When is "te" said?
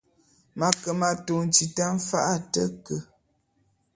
2.51-2.63